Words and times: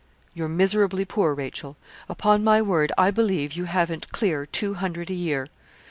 'You're 0.33 0.49
miserably 0.49 1.05
poor, 1.05 1.35
Rachel: 1.35 1.77
upon 2.09 2.43
my 2.43 2.59
word, 2.59 2.91
I 2.97 3.11
believe 3.11 3.53
you 3.53 3.65
haven't 3.65 4.11
clear 4.11 4.47
two 4.47 4.73
hundred 4.73 5.11
a 5.11 5.13
year. 5.13 5.47